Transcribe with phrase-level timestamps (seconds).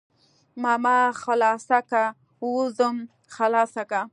[0.63, 2.03] ماما خلاصه که
[2.55, 2.97] وځم
[3.35, 4.01] خلاصه که.